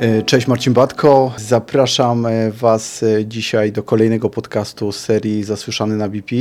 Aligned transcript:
E, 0.00 0.22
cześć 0.22 0.46
Marcin 0.46 0.72
Batko, 0.72 1.32
zapraszam 1.36 2.26
e, 2.26 2.50
Was 2.50 3.02
e, 3.02 3.26
dzisiaj 3.26 3.72
do 3.72 3.82
kolejnego 3.82 4.30
podcastu 4.30 4.92
serii 4.92 5.44
Zasłyszany 5.44 5.96
na 5.96 6.08
BP. 6.08 6.36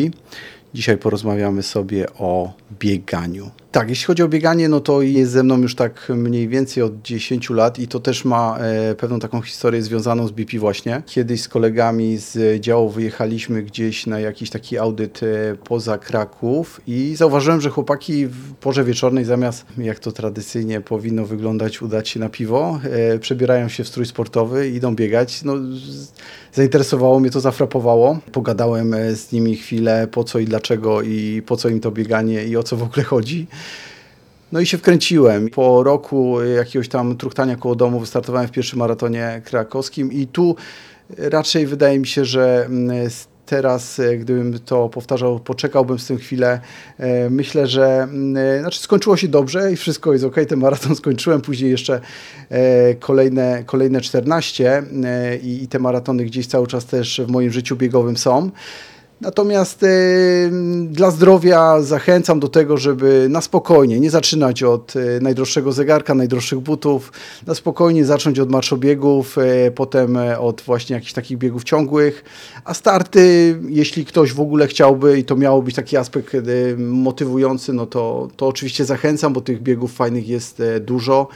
Dzisiaj 0.73 0.97
porozmawiamy 0.97 1.63
sobie 1.63 2.05
o 2.19 2.53
bieganiu. 2.79 3.49
Tak, 3.71 3.89
jeśli 3.89 4.05
chodzi 4.05 4.23
o 4.23 4.27
bieganie, 4.27 4.69
no 4.69 4.79
to 4.79 5.01
jest 5.01 5.31
ze 5.31 5.43
mną 5.43 5.57
już 5.57 5.75
tak 5.75 6.09
mniej 6.09 6.47
więcej 6.47 6.83
od 6.83 7.01
10 7.01 7.49
lat 7.49 7.79
i 7.79 7.87
to 7.87 7.99
też 7.99 8.25
ma 8.25 8.57
e, 8.57 8.95
pewną 8.95 9.19
taką 9.19 9.41
historię 9.41 9.81
związaną 9.81 10.27
z 10.27 10.31
BP 10.31 10.59
właśnie. 10.59 11.01
Kiedyś 11.05 11.41
z 11.41 11.47
kolegami 11.47 12.17
z 12.17 12.61
działu 12.61 12.89
wyjechaliśmy 12.89 13.63
gdzieś 13.63 14.07
na 14.07 14.19
jakiś 14.19 14.49
taki 14.49 14.77
audyt 14.77 15.23
e, 15.23 15.55
poza 15.55 15.97
Kraków 15.97 16.81
i 16.87 17.15
zauważyłem, 17.15 17.61
że 17.61 17.69
chłopaki 17.69 18.27
w 18.27 18.53
porze 18.53 18.83
wieczornej 18.83 19.25
zamiast, 19.25 19.65
jak 19.77 19.99
to 19.99 20.11
tradycyjnie 20.11 20.81
powinno 20.81 21.25
wyglądać, 21.25 21.81
udać 21.81 22.09
się 22.09 22.19
na 22.19 22.29
piwo, 22.29 22.79
e, 22.83 23.19
przebierają 23.19 23.69
się 23.69 23.83
w 23.83 23.87
strój 23.87 24.05
sportowy 24.05 24.69
idą 24.69 24.95
biegać. 24.95 25.43
No, 25.43 25.53
zainteresowało 26.53 27.19
mnie 27.19 27.29
to, 27.29 27.39
zafrapowało. 27.39 28.19
Pogadałem 28.31 28.95
z 29.13 29.31
nimi 29.31 29.55
chwilę, 29.55 30.07
po 30.11 30.23
co 30.23 30.39
i 30.39 30.45
dlaczego 30.45 31.01
i 31.01 31.41
po 31.45 31.57
co 31.57 31.69
im 31.69 31.79
to 31.79 31.91
bieganie 31.91 32.43
i 32.43 32.57
o 32.57 32.63
co 32.63 32.77
w 32.77 32.83
ogóle 32.83 33.03
chodzi. 33.03 33.47
No 34.51 34.59
i 34.59 34.65
się 34.65 34.77
wkręciłem. 34.77 35.49
Po 35.49 35.83
roku 35.83 36.41
jakiegoś 36.41 36.89
tam 36.89 37.17
truchtania 37.17 37.55
koło 37.55 37.75
domu 37.75 37.99
wystartowałem 37.99 38.47
w 38.47 38.51
pierwszym 38.51 38.79
maratonie 38.79 39.41
krakowskim 39.45 40.11
i 40.11 40.27
tu 40.27 40.55
raczej 41.17 41.67
wydaje 41.67 41.99
mi 41.99 42.07
się, 42.07 42.25
że 42.25 42.65
mm, 42.65 43.09
teraz, 43.45 43.99
e, 43.99 44.17
gdybym 44.17 44.59
to 44.59 44.89
powtarzał, 44.89 45.39
poczekałbym 45.39 45.99
z 45.99 46.07
tym 46.07 46.17
chwilę. 46.17 46.59
E, 46.97 47.29
myślę, 47.29 47.67
że 47.67 48.03
mm, 48.03 48.61
znaczy 48.61 48.79
skończyło 48.79 49.17
się 49.17 49.27
dobrze 49.27 49.71
i 49.71 49.75
wszystko 49.75 50.13
jest 50.13 50.25
ok. 50.25 50.35
Ten 50.47 50.59
maraton 50.59 50.95
skończyłem, 51.01 51.41
później 51.41 51.71
jeszcze 51.71 52.01
kolejne, 52.99 53.63
kolejne 53.65 54.01
14 54.01 54.83
i 55.43 55.67
te 55.67 55.79
maratony 55.79 56.25
gdzieś 56.25 56.47
cały 56.47 56.67
czas 56.67 56.85
też 56.85 57.21
w 57.25 57.31
moim 57.31 57.51
życiu 57.51 57.75
biegowym 57.75 58.17
są. 58.17 58.51
Natomiast 59.21 59.83
y, 59.83 60.49
dla 60.85 61.11
zdrowia 61.11 61.81
zachęcam 61.81 62.39
do 62.39 62.47
tego, 62.47 62.77
żeby 62.77 63.27
na 63.29 63.41
spokojnie, 63.41 63.99
nie 63.99 64.09
zaczynać 64.09 64.63
od 64.63 64.95
y, 64.95 65.19
najdroższego 65.21 65.71
zegarka, 65.71 66.15
najdroższych 66.15 66.59
butów, 66.59 67.11
na 67.47 67.55
spokojnie 67.55 68.05
zacząć 68.05 68.39
od 68.39 68.51
marszobiegów, 68.51 69.37
y, 69.37 69.71
potem 69.75 70.17
od 70.39 70.61
właśnie 70.61 70.93
jakichś 70.93 71.13
takich 71.13 71.37
biegów 71.37 71.63
ciągłych, 71.63 72.23
a 72.65 72.73
starty, 72.73 73.55
jeśli 73.69 74.05
ktoś 74.05 74.33
w 74.33 74.39
ogóle 74.39 74.67
chciałby 74.67 75.19
i 75.19 75.23
to 75.23 75.35
miało 75.35 75.61
być 75.61 75.75
taki 75.75 75.97
aspekt 75.97 76.35
motywujący, 76.77 77.73
no 77.73 77.85
to, 77.85 78.27
to 78.37 78.47
oczywiście 78.47 78.85
zachęcam, 78.85 79.33
bo 79.33 79.41
tych 79.41 79.61
biegów 79.61 79.93
fajnych 79.93 80.27
jest 80.27 80.61
dużo. 80.81 81.27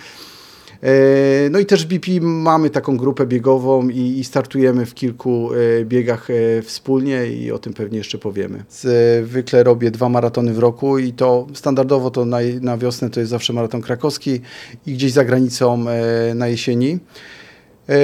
E, 0.83 1.49
no 1.49 1.59
i 1.59 1.65
też 1.65 1.85
w 1.85 1.87
BP 1.87 2.21
mamy 2.21 2.69
taką 2.69 2.97
grupę 2.97 3.25
biegową 3.25 3.89
i, 3.89 3.99
i 4.19 4.23
startujemy 4.23 4.85
w 4.85 4.93
kilku 4.93 5.49
e, 5.53 5.85
biegach 5.85 6.29
e, 6.29 6.61
wspólnie 6.61 7.27
i 7.27 7.51
o 7.51 7.59
tym 7.59 7.73
pewnie 7.73 7.97
jeszcze 7.97 8.17
powiemy. 8.17 8.63
Zwykle 8.69 9.63
robię 9.63 9.91
dwa 9.91 10.09
maratony 10.09 10.53
w 10.53 10.59
roku 10.59 10.99
i 10.99 11.13
to 11.13 11.47
standardowo 11.53 12.11
to 12.11 12.25
na, 12.25 12.37
na 12.61 12.77
wiosnę 12.77 13.09
to 13.09 13.19
jest 13.19 13.29
zawsze 13.29 13.53
maraton 13.53 13.81
krakowski 13.81 14.41
i 14.85 14.93
gdzieś 14.93 15.11
za 15.11 15.25
granicą 15.25 15.85
na 16.35 16.47
jesieni. 16.47 16.99
E, 17.89 17.95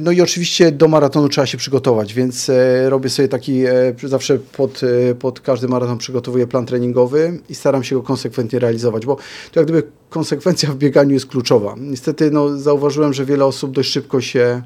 no 0.00 0.10
i 0.10 0.20
oczywiście 0.20 0.72
do 0.72 0.88
maratonu 0.88 1.28
trzeba 1.28 1.46
się 1.46 1.58
przygotować, 1.58 2.14
więc 2.14 2.48
e, 2.48 2.90
robię 2.90 3.10
sobie 3.10 3.28
taki, 3.28 3.64
e, 3.66 3.94
zawsze 4.04 4.38
pod, 4.38 4.80
pod 5.18 5.40
każdy 5.40 5.68
maraton 5.68 5.98
przygotowuję 5.98 6.46
plan 6.46 6.66
treningowy 6.66 7.38
i 7.48 7.54
staram 7.54 7.84
się 7.84 7.96
go 7.96 8.02
konsekwentnie 8.02 8.58
realizować, 8.58 9.06
bo 9.06 9.16
to 9.52 9.60
jak 9.60 9.64
gdyby 9.66 9.82
konsekwencja 10.10 10.70
w 10.72 10.76
bieganiu 10.76 11.14
jest 11.14 11.26
kluczowa. 11.26 11.74
Niestety 11.78 12.30
no, 12.30 12.58
zauważyłem, 12.58 13.12
że 13.12 13.24
wiele 13.24 13.44
osób 13.44 13.72
dość 13.72 13.90
szybko 13.90 14.20
się 14.20 14.62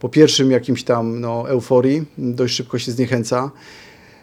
po 0.00 0.08
pierwszym 0.08 0.50
jakimś 0.50 0.84
tam 0.84 1.20
no, 1.20 1.48
euforii, 1.48 2.04
dość 2.18 2.54
szybko 2.54 2.78
się 2.78 2.92
zniechęca. 2.92 3.50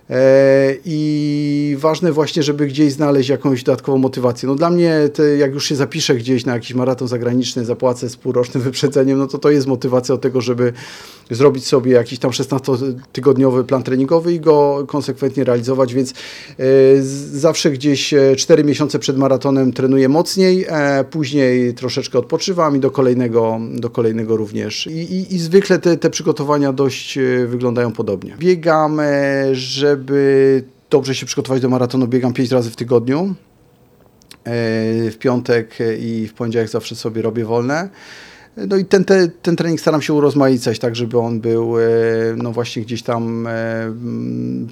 E, 0.09 0.75
I 0.85 1.75
ważne 1.79 2.11
właśnie, 2.11 2.43
żeby 2.43 2.67
gdzieś 2.67 2.93
znaleźć 2.93 3.29
jakąś 3.29 3.63
dodatkową 3.63 3.97
motywację. 3.97 4.49
No 4.49 4.55
dla 4.55 4.69
mnie, 4.69 5.09
te, 5.13 5.37
jak 5.37 5.53
już 5.53 5.65
się 5.65 5.75
zapiszę 5.75 6.15
gdzieś 6.15 6.45
na 6.45 6.53
jakiś 6.53 6.73
maraton 6.73 7.07
zagraniczny, 7.07 7.65
zapłacę 7.65 8.09
z 8.09 8.15
półrocznym 8.15 8.63
wyprzedzeniem, 8.69 9.17
no 9.17 9.27
to 9.27 9.37
to 9.37 9.49
jest 9.49 9.67
motywacja 9.67 10.15
do 10.15 10.21
tego, 10.21 10.41
żeby 10.41 10.73
zrobić 11.31 11.67
sobie 11.67 11.91
jakiś 11.91 12.19
tam 12.19 12.31
16-tygodniowy 12.31 13.63
plan 13.63 13.83
treningowy 13.83 14.33
i 14.33 14.39
go 14.39 14.85
konsekwentnie 14.87 15.43
realizować, 15.43 15.93
więc 15.93 16.11
e, 16.11 16.63
zawsze 17.31 17.71
gdzieś 17.71 18.13
4 18.37 18.61
e, 18.61 18.65
miesiące 18.65 18.99
przed 18.99 19.17
maratonem 19.17 19.73
trenuję 19.73 20.09
mocniej, 20.09 20.65
później 21.11 21.73
troszeczkę 21.73 22.19
odpoczywam 22.19 22.75
i 22.75 22.79
do 22.79 22.91
kolejnego, 22.91 23.59
do 23.75 23.89
kolejnego 23.89 24.37
również. 24.37 24.87
I, 24.87 24.91
i, 24.91 25.35
i 25.35 25.39
zwykle 25.39 25.79
te, 25.79 25.97
te 25.97 26.09
przygotowania 26.09 26.73
dość 26.73 27.19
wyglądają 27.47 27.91
podobnie. 27.91 28.35
Biegam, 28.39 29.01
żeby 29.51 29.98
żeby 29.99 30.63
dobrze 30.89 31.15
się 31.15 31.25
przygotować 31.25 31.61
do 31.61 31.69
maratonu, 31.69 32.07
biegam 32.07 32.33
5 32.33 32.51
razy 32.51 32.71
w 32.71 32.75
tygodniu. 32.75 33.35
E, 34.43 35.11
w 35.11 35.17
piątek 35.19 35.77
i 35.99 36.27
w 36.27 36.33
poniedziałek 36.33 36.69
zawsze 36.69 36.95
sobie 36.95 37.21
robię 37.21 37.45
wolne. 37.45 37.89
No 38.57 38.77
i 38.77 38.85
ten, 38.85 39.05
ten, 39.05 39.31
ten 39.41 39.55
trening 39.55 39.79
staram 39.79 40.01
się 40.01 40.13
urozmaicać, 40.13 40.79
tak 40.79 40.95
żeby 40.95 41.19
on 41.19 41.39
był 41.39 41.79
e, 41.79 41.83
no 42.37 42.51
właśnie 42.51 42.81
gdzieś 42.81 43.03
tam 43.03 43.47
e, 43.47 43.51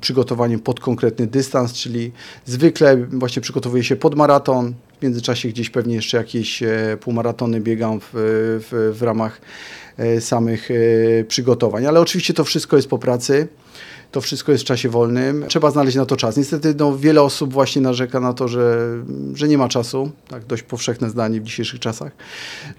przygotowaniem 0.01 0.59
pod 0.59 0.79
konkretny 0.79 1.27
dystans, 1.27 1.73
czyli 1.73 2.11
zwykle 2.45 2.97
właśnie 2.97 3.41
przygotowuję 3.41 3.83
się 3.83 3.95
pod 3.95 4.16
maraton, 4.16 4.73
w 4.99 5.03
międzyczasie 5.03 5.49
gdzieś 5.49 5.69
pewnie 5.69 5.95
jeszcze 5.95 6.17
jakieś 6.17 6.63
półmaratony 6.99 7.61
biegam 7.61 7.99
w, 7.99 8.09
w, 8.13 8.95
w 8.97 9.01
ramach 9.01 9.41
samych 10.19 10.69
przygotowań, 11.27 11.85
ale 11.85 11.99
oczywiście 11.99 12.33
to 12.33 12.43
wszystko 12.43 12.75
jest 12.75 12.89
po 12.89 12.97
pracy 12.97 13.47
to 14.12 14.22
wszystko 14.22 14.51
jest 14.51 14.63
w 14.63 14.68
czasie 14.68 14.90
wolnym. 14.90 15.45
Trzeba 15.47 15.72
znaleźć 15.72 15.97
na 15.97 16.06
to 16.06 16.18
czas. 16.18 16.38
Niestety 16.38 16.75
no, 16.79 16.97
wiele 16.97 17.22
osób 17.22 17.53
właśnie 17.53 17.81
narzeka 17.81 18.19
na 18.19 18.34
to, 18.34 18.47
że, 18.47 18.90
że 19.34 19.47
nie 19.47 19.57
ma 19.57 19.68
czasu. 19.68 20.12
Tak, 20.28 20.45
dość 20.45 20.63
powszechne 20.63 21.09
zdanie 21.09 21.41
w 21.41 21.44
dzisiejszych 21.44 21.79
czasach, 21.79 22.12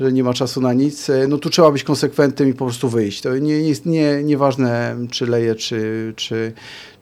że 0.01 0.13
nie 0.13 0.25
ma 0.25 0.35
czasu 0.35 0.61
na 0.61 0.73
nic. 0.73 1.11
No 1.29 1.39
tu 1.39 1.51
trzeba 1.51 1.71
być 1.71 1.85
konsekwentnym 1.85 2.49
i 2.49 2.53
po 2.53 2.65
prostu 2.65 2.89
wyjść. 2.89 3.21
To 3.21 3.39
nie 3.39 3.61
jest 3.61 3.87
nie, 3.87 4.23
nieważne, 4.25 4.97
czy 5.11 5.27
leje, 5.27 5.55
czy, 5.55 6.13
czy, 6.17 6.53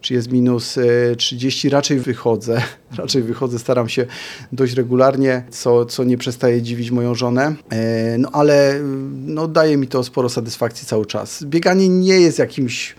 czy 0.01 0.13
jest 0.13 0.31
minus 0.31 0.79
30, 1.17 1.67
e, 1.67 1.71
raczej 1.71 1.99
wychodzę. 1.99 2.61
Raczej 2.97 3.23
wychodzę, 3.23 3.59
staram 3.59 3.89
się 3.89 4.05
dość 4.51 4.73
regularnie, 4.73 5.43
co, 5.49 5.85
co 5.85 6.03
nie 6.03 6.17
przestaje 6.17 6.61
dziwić 6.61 6.91
moją 6.91 7.15
żonę. 7.15 7.55
E, 7.69 8.17
no 8.17 8.29
ale 8.31 8.79
no, 9.25 9.47
daje 9.47 9.77
mi 9.77 9.87
to 9.87 10.03
sporo 10.03 10.29
satysfakcji 10.29 10.87
cały 10.87 11.05
czas. 11.05 11.43
Bieganie 11.43 11.89
nie 11.89 12.19
jest 12.19 12.39
jakimś 12.39 12.95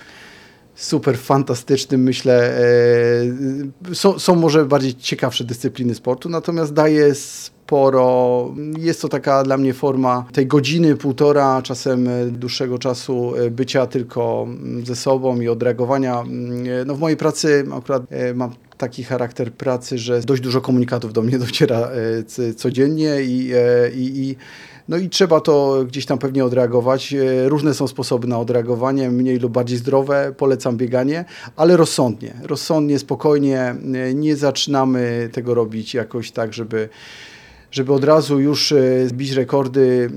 super 0.79 1.19
fantastycznym, 1.19 2.03
myślę. 2.03 2.59
E, 3.91 3.95
są, 3.95 4.19
są 4.19 4.35
może 4.35 4.65
bardziej 4.65 4.95
ciekawsze 4.95 5.45
dyscypliny 5.45 5.95
sportu, 5.95 6.29
natomiast 6.29 6.73
daje 6.73 7.15
sporo. 7.15 8.55
Jest 8.79 9.03
to 9.03 9.09
taka 9.09 9.43
dla 9.43 9.57
mnie 9.57 9.75
forma 9.75 10.25
tej 10.33 10.47
godziny, 10.47 10.97
półtora, 10.97 11.63
czasem 11.63 12.09
dłuższego 12.31 12.79
czasu 12.79 13.37
e, 13.37 13.51
bycia 13.51 13.87
tylko 13.87 14.47
mm, 14.49 14.87
ze 14.87 14.97
sobą 14.97 15.41
i 15.41 15.49
odreagowania. 15.49 16.21
Mm, 16.21 16.67
e, 16.67 16.85
no 16.85 16.95
w 16.95 17.01
mojej 17.01 17.17
pracy 17.17 17.67
akurat 17.77 18.03
mam 18.35 18.51
taki 18.79 19.05
charakter 19.05 19.53
pracy, 19.53 19.99
że 19.99 20.21
dość 20.21 20.43
dużo 20.43 20.61
komunikatów 20.61 21.13
do 21.13 21.23
mnie 21.23 21.39
dociera 21.49 21.91
codziennie 22.57 23.23
i, 23.23 23.53
i, 23.95 24.21
i 24.21 24.37
no 24.89 24.97
i 24.97 25.09
trzeba 25.09 25.41
to 25.41 25.85
gdzieś 25.89 26.07
tam 26.07 26.19
pewnie 26.19 26.45
odreagować. 26.45 27.13
E, 27.13 27.49
różne 27.49 27.75
są 27.75 27.89
sposoby 27.89 28.27
na 28.27 28.39
odreagowanie, 28.39 29.11
mniej 29.11 29.39
lub 29.39 29.53
bardziej 29.53 29.79
zdrowe. 29.79 30.35
Polecam 30.37 30.77
bieganie, 30.77 31.25
ale 31.57 31.77
rozsądnie. 31.77 32.35
Rozsądnie, 32.43 32.99
spokojnie. 32.99 33.61
E, 33.61 34.15
nie 34.15 34.37
zaczynamy 34.37 35.29
tego 35.33 35.55
robić 35.55 35.95
jakoś 35.95 36.31
tak, 36.31 36.53
żeby 36.53 36.89
żeby 37.71 37.93
od 37.93 38.05
razu 38.05 38.41
już 38.41 38.73
e, 38.73 39.09
zbić 39.09 39.31
rekordy. 39.31 40.11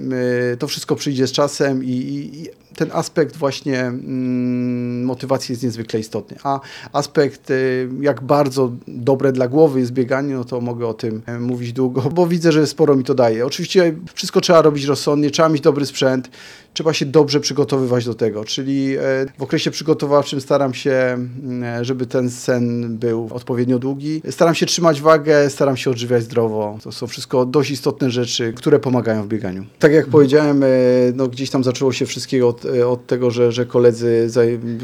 To 0.59 0.68
wszystko 0.68 0.95
przyjdzie 0.95 1.27
z 1.27 1.31
czasem 1.31 1.83
i, 1.83 1.89
i 2.33 2.50
ten 2.75 2.89
aspekt 2.94 3.38
właśnie 3.38 3.80
mm, 3.80 5.03
motywacji 5.03 5.53
jest 5.53 5.63
niezwykle 5.63 6.00
istotny. 6.00 6.38
A 6.44 6.59
aspekt, 6.94 7.51
y, 7.51 7.89
jak 8.01 8.21
bardzo 8.21 8.71
dobre 8.88 9.31
dla 9.31 9.48
głowy 9.48 9.80
jest 9.80 9.92
bieganie, 9.92 10.36
no 10.36 10.44
to 10.44 10.62
mogę 10.62 10.88
o 10.88 10.94
tym 10.94 11.21
e, 11.25 11.39
mówić 11.39 11.74
długo, 11.74 12.01
bo 12.01 12.27
widzę, 12.27 12.51
że 12.51 12.68
sporo 12.68 12.95
mi 12.95 13.03
to 13.03 13.13
daje. 13.13 13.45
Oczywiście 13.45 13.95
wszystko 14.13 14.42
trzeba 14.42 14.62
robić 14.62 14.86
rozsądnie, 14.86 15.31
trzeba 15.31 15.50
mieć 15.50 15.62
dobry 15.62 15.86
sprzęt, 15.86 16.30
trzeba 16.74 16.94
się 16.94 17.06
dobrze 17.06 17.39
przygotowywać 17.39 18.06
do 18.06 18.13
tego, 18.13 18.45
czyli 18.45 18.95
e, 18.97 19.01
w 19.38 19.44
okresie 19.44 19.71
przygotowawczym 19.71 20.42
staram 20.42 20.74
się, 20.74 20.92
mm, 20.92 21.63
e, 21.63 21.86
żeby 21.86 22.06
ten 22.06 22.30
sen 22.30 22.97
był 22.97 23.30
odpowiednio 23.31 23.80
długi. 23.80 24.21
Staram 24.30 24.56
się 24.56 24.65
trzymać 24.65 25.01
wagę, 25.01 25.50
staram 25.50 25.77
się 25.77 25.89
odżywiać 25.89 26.24
zdrowo. 26.24 26.77
To 26.83 26.92
są 26.92 27.07
wszystko 27.07 27.40
dość 27.45 27.71
istotne 27.71 28.11
rzeczy, 28.11 28.53
które 28.53 28.79
pomagają 28.79 29.23
w 29.23 29.27
bieganiu. 29.27 29.65
Tak 29.79 29.93
jak 29.93 30.07
powiedziałem, 30.07 30.63
e, 30.63 30.67
no, 31.15 31.27
gdzieś 31.27 31.49
tam 31.49 31.63
zaczęło 31.63 31.93
się 31.93 32.05
wszystkiego 32.05 32.47
od, 32.47 32.65
e, 32.65 32.88
od 32.88 33.07
tego, 33.07 33.31
że, 33.31 33.51
że 33.51 33.65
koledzy, 33.65 34.29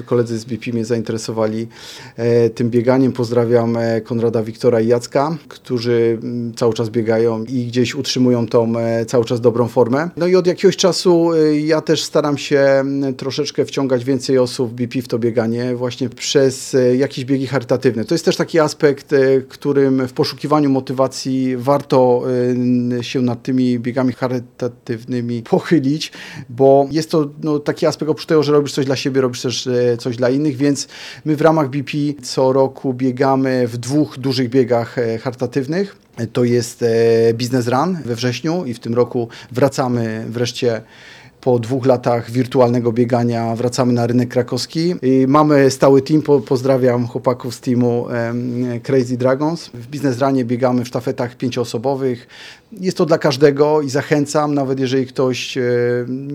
koledzy 0.06 0.40
z 0.40 0.46
BP 0.46 0.72
mnie 0.74 0.86
zainteresowali 0.86 1.68
e, 2.16 2.50
tym 2.50 2.70
bieganiem. 2.70 3.12
Pozdrawiam 3.12 3.78
Konrada, 4.04 4.44
Wiktora 4.44 4.82
i 4.82 4.88
Jacka, 4.88 5.38
którzy 5.48 6.20
mm, 6.24 6.54
cały 6.54 6.74
czas 6.74 6.90
biegają 6.90 7.44
i 7.44 7.66
gdzieś 7.66 7.96
utrzymują 7.96 8.48
tą 8.48 8.74
cały 9.08 9.26
czas 9.26 9.42
dobrą 9.42 9.68
formę. 9.68 10.10
No 10.18 10.28
i 10.28 10.36
od 10.36 10.48
jakiegoś 10.48 10.78
czasu 10.78 11.30
ja 11.66 11.82
też 11.82 12.04
staram 12.04 12.38
się 12.38 12.60
mm, 12.60 13.16
troszeczkę 13.16 13.66
wciągać 13.66 14.04
więcej 14.04 14.38
osób 14.38 14.72
w 14.72 14.74
BP 14.74 15.02
w 15.02 15.08
to 15.08 15.20
bieganie 15.20 15.76
właśnie 15.76 16.10
przez 16.10 16.76
jakieś 16.98 17.26
biegi 17.26 17.48
charytatywne. 17.48 18.06
To 18.06 18.14
jest 18.14 18.26
też 18.26 18.36
taki 18.36 18.60
aspekt, 18.60 19.16
którym 19.50 20.08
w 20.08 20.14
poszukiwaniu 20.14 20.70
motywacji 20.70 21.58
warto 21.58 22.24
się 23.02 23.22
nad 23.22 23.44
tymi 23.44 23.80
biegami 23.80 24.14
charytatywnymi 24.14 25.44
pochylić, 25.44 26.12
bo 26.50 26.88
jest 26.92 27.12
to 27.12 27.30
no, 27.44 27.60
taki 27.60 27.86
aspekt 27.86 28.12
oprócz 28.12 28.26
tego, 28.26 28.44
że 28.44 28.52
robisz 28.52 28.74
coś 28.74 28.86
dla 28.86 28.96
siebie, 28.96 29.22
robisz 29.22 29.42
też 29.42 29.68
e, 29.68 29.98
coś 29.98 30.18
dla 30.18 30.30
innych, 30.30 30.58
więc 30.58 30.88
my 31.26 31.36
w 31.36 31.42
ramach 31.42 31.70
BP 31.70 31.98
co 32.24 32.54
roku 32.54 32.94
biegamy 32.94 33.68
w 33.68 33.78
dwóch 33.78 34.18
dużych 34.18 34.50
biegach 34.50 34.98
e, 34.98 35.18
charytatywnych. 35.18 35.96
To 36.34 36.44
jest 36.44 36.84
e, 36.84 37.34
Business 37.34 37.68
Run 37.68 37.98
we 38.06 38.16
wrześniu 38.16 38.66
i 38.66 38.74
w 38.74 38.80
tym 38.80 38.94
roku 38.94 39.28
wracamy 39.52 40.26
wreszcie 40.30 40.82
po 41.48 41.60
dwóch 41.60 41.86
latach 41.86 42.32
wirtualnego 42.32 42.92
biegania 42.92 43.56
wracamy 43.56 43.94
na 43.94 44.08
rynek 44.08 44.30
krakowski. 44.30 44.96
I 45.02 45.26
mamy 45.28 45.72
stały 45.72 46.02
team, 46.02 46.22
po, 46.22 46.40
pozdrawiam 46.40 47.08
chłopaków 47.08 47.56
z 47.56 47.62
teamu 47.62 48.02
um, 48.02 48.80
Crazy 48.84 49.18
Dragons. 49.18 49.70
W 49.74 49.88
Biznes 49.88 50.22
Runie 50.22 50.46
biegamy 50.46 50.84
w 50.84 50.88
sztafetach 50.88 51.36
pięcioosobowych. 51.36 52.28
Jest 52.72 52.98
to 52.98 53.06
dla 53.06 53.18
każdego 53.18 53.82
i 53.82 53.90
zachęcam, 53.90 54.54
nawet 54.54 54.80
jeżeli 54.80 55.08
ktoś 55.08 55.58
e, 55.58 55.62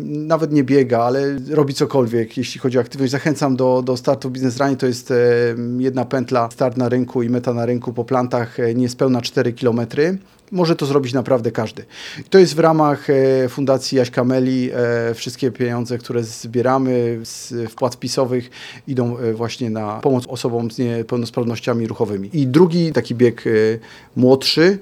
nawet 0.04 0.52
nie 0.52 0.64
biega, 0.64 1.02
ale 1.02 1.20
robi 1.50 1.74
cokolwiek, 1.74 2.36
jeśli 2.36 2.60
chodzi 2.60 2.78
o 2.78 2.80
aktywność, 2.80 3.12
zachęcam 3.12 3.56
do, 3.56 3.82
do 3.82 3.96
startu 3.96 4.28
w 4.28 4.32
Biznes 4.32 4.60
Runie. 4.60 4.76
To 4.76 4.86
jest 4.86 5.10
e, 5.10 5.14
jedna 5.78 6.04
pętla, 6.04 6.48
start 6.52 6.76
na 6.76 6.88
rynku 6.88 7.22
i 7.22 7.30
meta 7.30 7.54
na 7.54 7.66
rynku 7.66 7.92
po 7.92 8.04
plantach 8.04 8.60
e, 8.60 8.74
niespełna 8.74 9.20
4 9.20 9.52
km 9.52 9.80
może 10.52 10.76
to 10.76 10.86
zrobić 10.86 11.12
naprawdę 11.12 11.50
każdy. 11.50 11.84
To 12.30 12.38
jest 12.38 12.54
w 12.54 12.58
ramach 12.58 13.10
e, 13.10 13.48
Fundacji 13.48 13.98
Jaśka 13.98 14.24
Meli. 14.24 14.70
E, 14.70 14.76
wszystkie 15.14 15.50
pieniądze, 15.50 15.98
które 15.98 16.24
zbieramy 16.24 17.20
z 17.22 17.54
wpłat 17.70 17.98
pisowych 17.98 18.50
idą 18.88 19.18
e, 19.18 19.32
właśnie 19.32 19.70
na 19.70 20.00
pomoc 20.00 20.26
osobom 20.26 20.70
z 20.70 20.78
niepełnosprawnościami 20.78 21.86
ruchowymi. 21.86 22.30
I 22.32 22.46
drugi 22.46 22.92
taki 22.92 23.14
bieg 23.14 23.44
młodszy, 24.16 24.78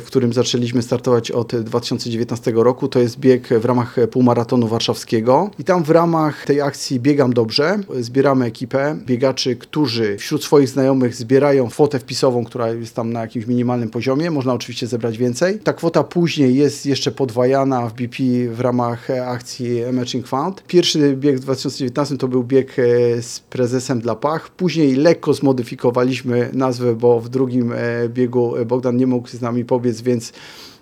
w 0.00 0.02
którym 0.04 0.32
zaczęliśmy 0.32 0.82
startować 0.82 1.30
od 1.30 1.56
2019 1.56 2.52
roku. 2.54 2.88
To 2.88 2.98
jest 2.98 3.18
bieg 3.18 3.48
w 3.48 3.64
ramach 3.64 3.96
półmaratonu 4.10 4.68
warszawskiego. 4.68 5.50
I 5.58 5.64
tam 5.64 5.84
w 5.84 5.90
ramach 5.90 6.44
tej 6.44 6.60
akcji 6.60 7.00
Biegam 7.00 7.32
Dobrze 7.32 7.78
zbieramy 8.00 8.44
ekipę 8.44 8.96
biegaczy, 9.06 9.56
którzy 9.56 10.16
wśród 10.18 10.44
swoich 10.44 10.68
znajomych 10.68 11.14
zbierają 11.14 11.68
kwotę 11.68 11.98
wpisową, 11.98 12.44
która 12.44 12.72
jest 12.72 12.94
tam 12.94 13.12
na 13.12 13.20
jakimś 13.20 13.46
minimalnym 13.46 13.90
poziomie. 13.90 14.30
Można 14.30 14.52
oczywiście 14.52 14.86
zebrać 14.86 15.18
więcej. 15.18 15.58
Ta 15.58 15.72
kwota 15.72 16.04
później 16.04 16.54
jest 16.54 16.86
jeszcze 16.86 17.12
podwajana 17.12 17.88
w 17.88 17.94
BP 17.94 18.22
w 18.50 18.60
ramach 18.60 19.10
akcji 19.10 19.82
Emerging 19.82 20.26
Fund. 20.26 20.64
Pierwszy 20.66 21.16
bieg 21.16 21.36
w 21.36 21.40
2019 21.40 22.18
to 22.18 22.28
był 22.28 22.44
bieg 22.44 22.78
e, 22.78 23.22
z 23.22 23.40
prezesem 23.40 24.00
dla 24.00 24.14
Pach. 24.14 24.50
Później 24.50 24.94
lekko 24.94 25.34
zmodyfikowaliśmy 25.34 26.50
nazwę, 26.52 26.94
bo 26.94 27.20
w 27.20 27.28
drugim 27.28 27.72
e, 27.72 28.08
biegu 28.08 28.54
Bogdan 28.66 28.96
nie 28.96 29.06
mógł 29.06 29.28
z 29.28 29.40
nami 29.40 29.64
pobiec, 29.72 30.00
więc 30.00 30.32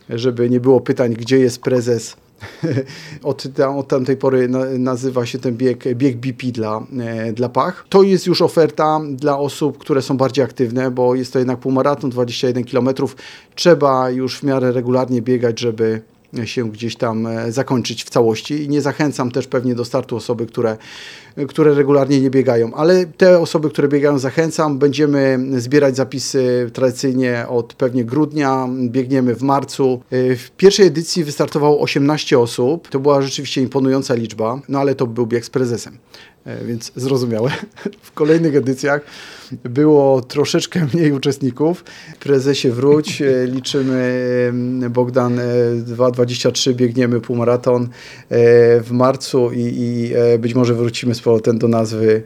żeby 0.08 0.50
nie 0.50 0.60
było 0.60 0.80
pytań, 0.80 1.14
gdzie 1.14 1.38
jest 1.38 1.60
prezes, 1.60 2.16
od, 3.22 3.44
od 3.76 3.88
tamtej 3.88 4.16
pory 4.16 4.48
nazywa 4.78 5.26
się 5.26 5.38
ten 5.38 5.56
bieg, 5.56 5.94
bieg 5.94 6.16
BP 6.16 6.46
dla, 6.46 6.86
e, 7.00 7.32
dla 7.32 7.48
Pach. 7.48 7.86
To 7.88 8.02
jest 8.02 8.26
już 8.26 8.42
oferta 8.42 9.00
dla 9.10 9.38
osób, 9.38 9.78
które 9.78 10.02
są 10.02 10.16
bardziej 10.16 10.44
aktywne, 10.44 10.90
bo 10.90 11.14
jest 11.14 11.32
to 11.32 11.38
jednak 11.38 11.58
półmaraton, 11.58 12.10
21 12.10 12.64
km. 12.64 12.88
Trzeba 13.54 14.10
już 14.10 14.38
w 14.38 14.42
miarę 14.42 14.72
regularnie 14.72 15.22
biegać, 15.22 15.60
żeby 15.60 16.02
się 16.44 16.70
gdzieś 16.70 16.96
tam 16.96 17.26
e, 17.26 17.52
zakończyć 17.52 18.04
w 18.04 18.10
całości 18.10 18.64
i 18.64 18.68
nie 18.68 18.80
zachęcam 18.80 19.30
też 19.30 19.46
pewnie 19.46 19.74
do 19.74 19.84
startu 19.84 20.16
osoby, 20.16 20.46
które, 20.46 20.76
które 21.48 21.74
regularnie 21.74 22.20
nie 22.20 22.30
biegają, 22.30 22.74
ale 22.74 23.06
te 23.06 23.38
osoby, 23.40 23.70
które 23.70 23.88
biegają 23.88 24.18
zachęcam. 24.18 24.78
Będziemy 24.78 25.38
zbierać 25.56 25.96
zapisy 25.96 26.70
tradycyjnie 26.72 27.44
od 27.48 27.74
pewnie 27.74 28.04
grudnia, 28.04 28.68
biegniemy 28.88 29.34
w 29.34 29.42
marcu. 29.42 30.02
E, 30.10 30.36
w 30.36 30.50
pierwszej 30.50 30.86
edycji 30.86 31.24
wystartowało 31.24 31.80
18 31.80 32.38
osób, 32.38 32.88
to 32.88 33.00
była 33.00 33.22
rzeczywiście 33.22 33.62
imponująca 33.62 34.14
liczba, 34.14 34.60
no 34.68 34.78
ale 34.78 34.94
to 34.94 35.06
był 35.06 35.26
bieg 35.26 35.44
z 35.44 35.50
prezesem. 35.50 35.98
E, 36.44 36.64
więc 36.64 36.92
zrozumiałe. 36.96 37.50
W 38.02 38.12
kolejnych 38.12 38.56
edycjach 38.56 39.00
było 39.64 40.20
troszeczkę 40.20 40.86
mniej 40.94 41.12
uczestników. 41.12 41.84
Prezesie 42.20 42.70
wróć, 42.70 43.22
e, 43.22 43.46
liczymy 43.46 44.52
Bogdan 44.90 45.36
2.23, 45.36 46.70
e, 46.70 46.74
biegniemy 46.74 47.20
półmaraton 47.20 47.88
w 48.80 48.88
marcu 48.90 49.50
i, 49.52 49.74
i 49.76 50.12
być 50.38 50.54
może 50.54 50.74
wrócimy 50.74 51.14
z 51.14 51.20
powrotem 51.20 51.58
do 51.58 51.68
nazwy 51.68 52.22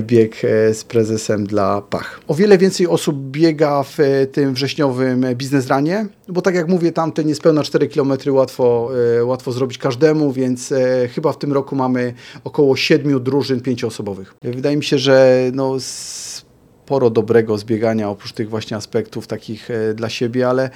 bieg 0.00 0.42
z 0.72 0.84
prezesem 0.84 1.46
dla 1.46 1.82
Pach. 1.82 2.20
O 2.28 2.34
wiele 2.34 2.58
więcej 2.58 2.86
osób 2.86 3.16
biega 3.16 3.82
w 3.82 3.98
tym 4.32 4.54
wrześniowym 4.54 5.26
biznesranie, 5.34 6.06
bo 6.28 6.42
tak 6.42 6.54
jak 6.54 6.68
mówię, 6.68 6.92
tam 6.92 7.12
te 7.12 7.24
niespełna 7.24 7.62
4 7.62 7.88
km 7.88 8.12
łatwo, 8.28 8.90
łatwo 9.22 9.52
zrobić 9.52 9.78
każdemu, 9.78 10.32
więc 10.32 10.74
chyba 11.14 11.32
w 11.32 11.38
tym 11.38 11.52
roku 11.52 11.76
mamy 11.76 12.14
około 12.44 12.76
7 12.76 13.22
drużyn 13.22 13.60
pięcioosobowych. 13.60 14.34
Wydaje 14.42 14.76
mi 14.76 14.84
się, 14.84 14.98
że 14.98 15.50
no, 15.54 15.76
sporo 16.88 17.10
dobrego 17.10 17.58
zbiegania 17.58 18.10
oprócz 18.10 18.32
tych 18.32 18.48
właśnie 18.48 18.76
aspektów 18.76 19.26
takich 19.26 19.70
e, 19.70 19.94
dla 19.94 20.08
siebie, 20.08 20.48
ale 20.48 20.70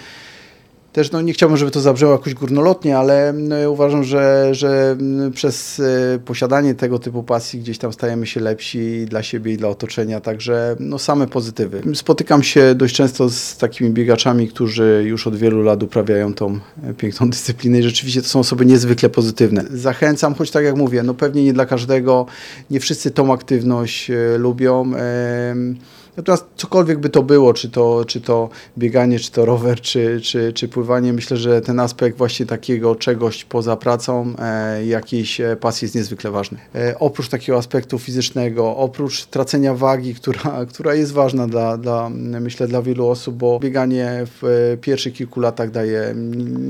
też 0.92 1.12
no, 1.12 1.20
nie 1.20 1.32
chciałbym, 1.32 1.56
żeby 1.56 1.70
to 1.70 1.80
zabrzmiało 1.80 2.14
jakoś 2.14 2.34
górnolotnie, 2.34 2.98
ale 2.98 3.32
no, 3.32 3.70
uważam, 3.70 4.04
że, 4.04 4.48
że 4.54 4.96
przez 5.34 5.78
y, 5.78 6.20
posiadanie 6.24 6.74
tego 6.74 6.98
typu 6.98 7.22
pasji 7.22 7.60
gdzieś 7.60 7.78
tam 7.78 7.92
stajemy 7.92 8.26
się 8.26 8.40
lepsi 8.40 9.06
dla 9.06 9.22
siebie 9.22 9.52
i 9.52 9.56
dla 9.56 9.68
otoczenia, 9.68 10.20
także 10.20 10.76
no, 10.80 10.98
same 10.98 11.26
pozytywy. 11.26 11.82
Spotykam 11.94 12.42
się 12.42 12.74
dość 12.74 12.94
często 12.94 13.30
z 13.30 13.56
takimi 13.56 13.90
biegaczami, 13.90 14.48
którzy 14.48 15.04
już 15.06 15.26
od 15.26 15.36
wielu 15.36 15.62
lat 15.62 15.82
uprawiają 15.82 16.34
tą 16.34 16.58
e, 16.84 16.94
piękną 16.94 17.30
dyscyplinę 17.30 17.78
i 17.78 17.82
rzeczywiście 17.82 18.22
to 18.22 18.28
są 18.28 18.40
osoby 18.40 18.66
niezwykle 18.66 19.08
pozytywne. 19.08 19.64
Zachęcam, 19.70 20.34
choć 20.34 20.50
tak 20.50 20.64
jak 20.64 20.76
mówię, 20.76 21.02
no 21.02 21.14
pewnie 21.14 21.44
nie 21.44 21.52
dla 21.52 21.66
każdego, 21.66 22.26
nie 22.70 22.80
wszyscy 22.80 23.10
tą 23.10 23.32
aktywność 23.32 24.10
lubią. 24.38 24.92
Y, 24.94 26.01
Natomiast 26.16 26.46
cokolwiek 26.56 26.98
by 26.98 27.08
to 27.08 27.22
było, 27.22 27.54
czy 27.54 27.70
to, 27.70 28.04
czy 28.04 28.20
to 28.20 28.48
bieganie, 28.78 29.18
czy 29.18 29.30
to 29.30 29.44
rower, 29.44 29.80
czy, 29.80 30.20
czy, 30.20 30.52
czy 30.52 30.68
pływanie, 30.68 31.12
myślę, 31.12 31.36
że 31.36 31.60
ten 31.60 31.80
aspekt 31.80 32.18
właśnie 32.18 32.46
takiego 32.46 32.94
czegoś 32.94 33.44
poza 33.44 33.76
pracą, 33.76 34.34
e, 34.38 34.86
jakiejś 34.86 35.40
e, 35.40 35.56
pasji 35.56 35.84
jest 35.84 35.94
niezwykle 35.94 36.30
ważny. 36.30 36.58
E, 36.74 36.98
oprócz 36.98 37.28
takiego 37.28 37.58
aspektu 37.58 37.98
fizycznego, 37.98 38.76
oprócz 38.76 39.24
tracenia 39.24 39.74
wagi, 39.74 40.14
która, 40.14 40.66
która 40.68 40.94
jest 40.94 41.12
ważna 41.12 41.46
dla, 41.46 41.76
dla, 41.76 42.10
myślę, 42.40 42.68
dla 42.68 42.82
wielu 42.82 43.08
osób, 43.08 43.36
bo 43.36 43.60
bieganie 43.60 44.10
w 44.24 44.44
e, 44.44 44.76
pierwszych 44.76 45.12
kilku 45.12 45.40
latach 45.40 45.70
daje 45.70 46.14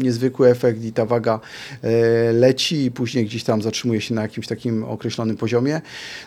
niezwykły 0.03 0.49
efekt 0.49 0.85
i 0.85 0.93
ta 0.93 1.07
waga 1.07 1.41
e, 1.83 2.33
leci 2.33 2.85
i 2.85 2.91
później 2.91 3.25
gdzieś 3.25 3.45
tam 3.45 3.63
zatrzymuje 3.63 4.01
się 4.01 4.15
na 4.15 4.23
jakimś 4.23 4.47
takim 4.47 4.85
określonym 4.85 5.37
poziomie. 5.37 5.81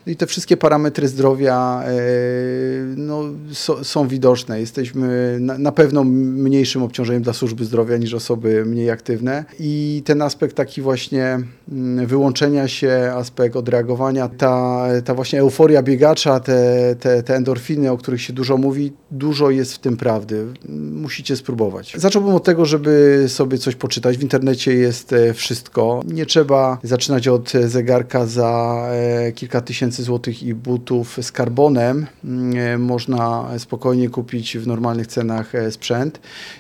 No 0.05 0.13
i 0.13 0.15
te 0.15 0.27
wszystkie 0.27 0.57
parametry 0.57 1.07
zdrowia 1.07 1.83
e, 1.85 3.04
no, 3.07 3.23
so, 3.51 3.83
są 3.83 4.07
widoczne. 4.07 4.59
Jesteśmy 4.59 5.37
na, 5.39 5.57
na, 5.57 5.71
pewno 5.71 6.03
mniejszym 6.03 6.83
obciążeniem 6.83 7.23
dla 7.23 7.33
służby 7.33 7.65
zdrowia 7.65 7.97
niż 7.97 8.13
osoby 8.13 8.65
mniej 8.65 8.89
aktywne 8.89 9.45
i 9.59 10.01
ten 10.05 10.21
aspekt 10.21 10.55
taki 10.55 10.81
właśnie 10.81 11.39
mm, 11.71 12.07
wyłączenia 12.07 12.67
się, 12.67 13.11
aspekt 13.15 13.55
odreagowania, 13.55 14.29
ta, 14.29 14.85
ta 15.05 15.13
właśnie 15.13 15.39
euforia 15.39 15.83
biegacza, 15.83 16.39
te, 16.39 16.95
te, 16.99 17.23
te 17.23 17.35
endorfiny, 17.35 17.91
o 17.91 17.97
których 17.97 18.21
się 18.21 18.33
dużo 18.33 18.57
mówi, 18.57 18.93
dużo 19.11 19.49
jest 19.49 19.73
w 19.73 19.79
tym 19.79 19.97
prawdy. 19.97 20.45
Musicie 20.91 21.35
spróbować. 21.35 21.93
Zacząłbym 21.97 22.35
od 22.35 22.43
tego, 22.43 22.65
żeby 22.65 23.23
sobie 23.27 23.57
coś 23.57 23.75
poczytać. 23.75 24.17
W 24.17 24.21
internecie 24.21 24.73
jest 24.73 25.13
e, 25.13 25.33
wszystko. 25.33 26.01
Nie 26.07 26.25
trzeba 26.25 26.77
zaczynać 26.83 27.27
od 27.27 27.51
zegarka 27.65 28.25
za 28.25 28.81
e, 28.91 29.31
kilka 29.31 29.61
tysięcy 29.61 30.03
złotych 30.03 30.43
i 30.43 30.53
butów 30.53 31.17
z 31.21 31.31
karbonem 31.31 32.05
mm, 32.23 32.57
e, 32.57 32.77
można 32.95 33.49
spokojnie 33.57 34.09
kupić 34.09 34.57
w 34.57 34.67
normalnych 34.67 35.07
cenach 35.07 35.55
e, 35.55 35.71
sprzęt. 35.71 36.19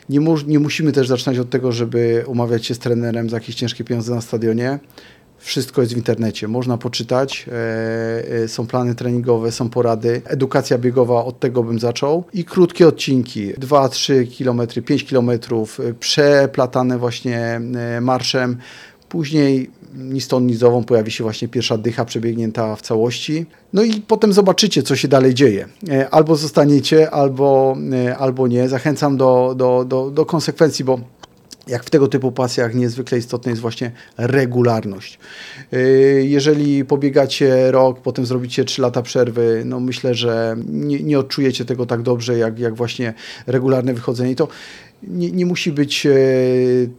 Nie, 0.09 0.19
mu, 0.19 0.37
nie 0.47 0.59
musimy 0.59 0.91
też 0.91 1.07
zaczynać 1.07 1.39
od 1.39 1.49
tego, 1.49 1.71
żeby 1.71 2.23
umawiać 2.27 2.65
się 2.65 2.75
z 2.75 2.79
trenerem 2.79 3.29
za 3.29 3.37
jakieś 3.37 3.55
ciężkie 3.55 3.83
pieniądze 3.83 4.15
na 4.15 4.21
stadionie. 4.21 4.79
Wszystko 5.37 5.81
jest 5.81 5.93
w 5.93 5.97
internecie, 5.97 6.47
można 6.47 6.77
poczytać. 6.77 7.45
E, 7.47 8.43
e, 8.43 8.47
są 8.47 8.67
plany 8.67 8.95
treningowe, 8.95 9.51
są 9.51 9.69
porady. 9.69 10.21
Edukacja 10.25 10.77
biegowa, 10.77 11.25
od 11.25 11.39
tego 11.39 11.63
bym 11.63 11.79
zaczął. 11.79 12.23
I 12.33 12.45
krótkie 12.45 12.87
odcinki, 12.87 13.53
2-3 13.53 14.37
km, 14.37 14.83
5 14.85 15.03
km, 15.03 15.31
przeplatane 15.99 16.97
właśnie 16.97 17.61
marszem. 18.01 18.57
Później 19.09 19.69
ni 19.95 20.21
stąd, 20.21 20.47
ni 20.47 20.55
zową 20.55 20.83
pojawi 20.83 21.11
się 21.11 21.23
właśnie 21.23 21.47
pierwsza 21.47 21.77
dycha 21.77 22.05
przebiegnięta 22.05 22.75
w 22.75 22.81
całości. 22.81 23.45
No 23.73 23.83
i 23.83 23.93
potem 24.01 24.33
zobaczycie, 24.33 24.83
co 24.83 24.95
się 24.95 25.07
dalej 25.07 25.33
dzieje. 25.33 25.67
E, 25.89 26.09
albo 26.09 26.35
zostaniecie, 26.35 27.11
albo, 27.11 27.77
e, 28.07 28.17
albo 28.17 28.47
nie. 28.47 28.69
Zachęcam 28.69 29.17
do, 29.17 29.53
do, 29.57 29.85
do, 29.87 30.11
do 30.11 30.25
konsekwencji, 30.25 30.85
bo 30.85 30.99
jak 31.67 31.83
w 31.83 31.89
tego 31.89 32.07
typu 32.07 32.31
pasjach 32.31 32.75
niezwykle 32.75 33.17
istotna 33.17 33.49
jest 33.49 33.61
właśnie 33.61 33.91
regularność. 34.17 35.19
E, 35.73 35.79
jeżeli 36.21 36.85
pobiegacie 36.85 37.71
rok, 37.71 37.99
potem 37.99 38.25
zrobicie 38.25 38.65
3 38.65 38.81
lata 38.81 39.01
przerwy, 39.01 39.63
no 39.65 39.79
myślę, 39.79 40.15
że 40.15 40.55
nie, 40.67 41.03
nie 41.03 41.19
odczujecie 41.19 41.65
tego 41.65 41.85
tak 41.85 42.01
dobrze, 42.01 42.37
jak, 42.37 42.59
jak 42.59 42.75
właśnie 42.75 43.13
regularne 43.47 43.93
wychodzenie. 43.93 44.35
To 44.35 44.47
nie, 45.07 45.31
nie 45.31 45.45
musi 45.45 45.71
być 45.71 46.05
e, 46.05 46.11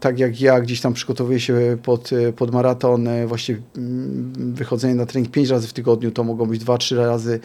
tak 0.01 0.19
jak 0.19 0.41
ja, 0.41 0.61
gdzieś 0.61 0.81
tam 0.81 0.93
przygotowuję 0.93 1.41
się 1.41 1.77
pod, 1.83 2.13
e, 2.13 2.33
pod 2.33 2.53
maraton, 2.53 3.09
e, 3.09 3.27
właśnie 3.27 3.57
mm, 3.77 4.55
wychodzenie 4.55 4.95
na 4.95 5.07
trening 5.07 5.33
5 5.33 5.49
razy 5.49 5.69
w 5.69 5.73
tygodniu, 5.73 6.11
to 6.11 6.25
mogą 6.25 6.47
być 6.47 6.63
2-3 6.65 6.97
razy 6.97 7.41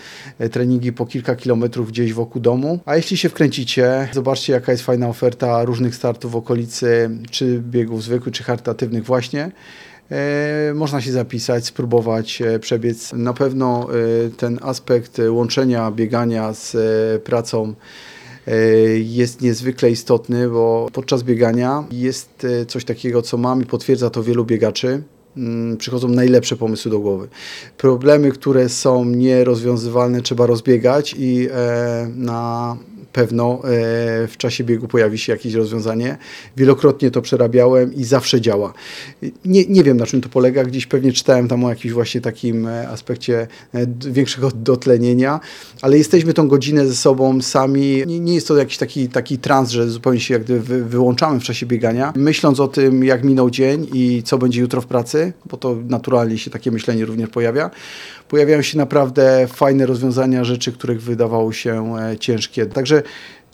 treningi 0.51 0.93
po 0.93 1.05
kilka 1.05 1.35
kilometrów 1.35 1.91
gdzieś 1.91 2.13
wokół 2.13 2.41
domu. 2.41 2.79
A 2.85 2.95
jeśli 2.95 3.17
się 3.17 3.29
wkręcicie, 3.29 4.09
zobaczcie 4.13 4.53
jaka 4.53 4.71
jest 4.71 4.83
fajna 4.83 5.07
oferta 5.07 5.65
różnych 5.65 5.95
startów 5.95 6.31
w 6.31 6.35
okolicy, 6.35 7.09
czy 7.31 7.59
biegów 7.59 8.03
zwykłych, 8.03 8.35
czy 8.35 8.43
charytatywnych 8.43 9.03
właśnie. 9.03 9.51
Można 10.73 11.01
się 11.01 11.11
zapisać, 11.11 11.65
spróbować 11.65 12.43
przebiec. 12.61 13.13
Na 13.13 13.33
pewno 13.33 13.87
ten 14.37 14.59
aspekt 14.61 15.21
łączenia 15.29 15.91
biegania 15.91 16.53
z 16.53 16.75
pracą 17.23 17.73
jest 19.03 19.41
niezwykle 19.41 19.91
istotny, 19.91 20.49
bo 20.49 20.87
podczas 20.93 21.23
biegania 21.23 21.83
jest 21.91 22.47
e, 22.61 22.65
coś 22.65 22.85
takiego, 22.85 23.21
co 23.21 23.37
mam 23.37 23.61
i 23.61 23.65
potwierdza 23.65 24.09
to 24.09 24.23
wielu 24.23 24.45
biegaczy. 24.45 25.03
Mm, 25.37 25.77
przychodzą 25.77 26.07
najlepsze 26.07 26.55
pomysły 26.55 26.91
do 26.91 26.99
głowy. 26.99 27.27
Problemy, 27.77 28.31
które 28.31 28.69
są 28.69 29.05
nierozwiązywalne, 29.05 30.21
trzeba 30.21 30.45
rozbiegać 30.45 31.15
i 31.17 31.47
e, 31.51 32.09
na 32.15 32.77
pewno 33.11 33.61
e, 33.63 33.67
w 34.27 34.33
czasie 34.37 34.63
biegu 34.63 34.87
pojawi 34.87 35.17
się 35.17 35.33
jakieś 35.33 35.53
rozwiązanie. 35.53 36.17
Wielokrotnie 36.57 37.11
to 37.11 37.21
przerabiałem 37.21 37.93
i 37.93 38.03
zawsze 38.03 38.41
działa. 38.41 38.73
Nie, 39.45 39.65
nie 39.65 39.83
wiem 39.83 39.97
na 39.97 40.05
czym 40.05 40.21
to 40.21 40.29
polega, 40.29 40.63
gdzieś 40.63 40.85
pewnie 40.85 41.11
czytałem 41.11 41.47
tam 41.47 41.63
o 41.63 41.69
jakimś 41.69 41.93
właśnie 41.93 42.21
takim 42.21 42.67
e, 42.67 42.89
aspekcie 42.89 43.47
e, 43.73 43.87
większego 44.11 44.51
dotlenienia, 44.71 45.39
ale 45.81 45.97
jesteśmy 45.97 46.33
tą 46.33 46.47
godzinę 46.47 46.87
ze 46.87 46.95
sobą 46.95 47.41
sami. 47.41 48.03
Nie, 48.07 48.19
nie 48.19 48.33
jest 48.33 48.47
to 48.47 48.57
jakiś 48.57 48.77
taki, 48.77 49.09
taki 49.09 49.37
trans, 49.37 49.69
że 49.69 49.89
zupełnie 49.89 50.19
się 50.19 50.33
jak 50.33 50.43
gdyby 50.43 50.83
wyłączamy 50.85 51.39
w 51.39 51.43
czasie 51.43 51.65
biegania. 51.65 52.13
Myśląc 52.15 52.59
o 52.59 52.67
tym, 52.67 53.03
jak 53.03 53.23
minął 53.23 53.49
dzień 53.49 53.87
i 53.93 54.23
co 54.25 54.37
będzie 54.37 54.61
jutro 54.61 54.81
w 54.81 54.85
pracy, 54.85 55.33
bo 55.45 55.57
to 55.57 55.77
naturalnie 55.89 56.37
się 56.37 56.51
takie 56.51 56.71
myślenie 56.71 57.05
również 57.05 57.29
pojawia, 57.29 57.71
pojawiają 58.31 58.61
się 58.61 58.77
naprawdę 58.77 59.47
fajne 59.47 59.85
rozwiązania, 59.85 60.43
rzeczy, 60.43 60.71
których 60.71 61.01
wydawało 61.01 61.53
się 61.53 61.95
ciężkie. 62.19 62.65
Także 62.65 63.03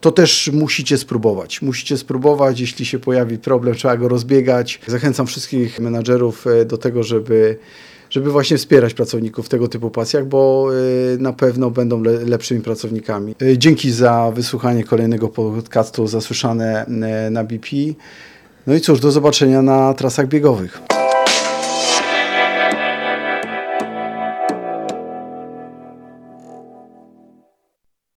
to 0.02 0.12
też 0.12 0.50
musicie 0.54 0.98
spróbować. 0.98 1.62
Musicie 1.62 1.98
spróbować, 1.98 2.60
jeśli 2.60 2.86
się 2.86 3.00
pojawi 3.00 3.38
problem, 3.38 3.76
trzeba 3.76 3.98
go 3.98 4.08
rozbiegać. 4.08 4.80
Zachęcam 4.88 5.28
wszystkich 5.28 5.80
menadżerów 5.80 6.48
e, 6.48 6.66
do 6.66 6.78
tego, 6.78 7.04
żeby 7.04 7.58
żeby 8.10 8.32
właśnie 8.32 8.58
wspierać 8.58 8.94
pracowników 8.94 9.46
w 9.46 9.50
tego 9.50 9.68
typu 9.68 9.90
pasjach, 9.90 10.26
bo 10.26 10.70
e, 11.14 11.18
na 11.18 11.34
pewno 11.34 11.72
będą 11.72 12.04
lepszymi 12.04 12.62
pracownikami. 12.62 13.36
E, 13.42 13.58
dzięki 13.58 13.92
za 13.92 14.32
wysłuchanie 14.36 14.84
kolejnego 14.84 15.28
podcastu 15.28 16.08
Zasłyszane 16.08 16.86
na 17.32 17.44
BP. 17.44 17.68
No 18.68 18.76
i 18.76 18.82
cóż, 18.82 19.00
do 19.00 19.12
zobaczenia 19.12 19.62
na 19.62 19.94
trasach 19.94 20.28
biegowych. 20.28 20.82